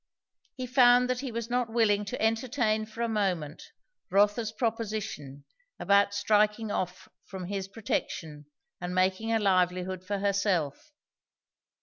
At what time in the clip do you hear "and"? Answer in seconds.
8.81-8.95